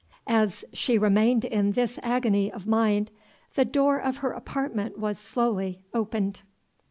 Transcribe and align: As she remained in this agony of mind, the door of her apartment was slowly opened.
As 0.25 0.65
she 0.73 0.97
remained 0.97 1.45
in 1.45 1.73
this 1.73 1.99
agony 2.01 2.51
of 2.51 2.65
mind, 2.65 3.11
the 3.53 3.65
door 3.65 3.99
of 3.99 4.17
her 4.17 4.31
apartment 4.31 4.97
was 4.97 5.19
slowly 5.19 5.83
opened. 5.93 6.41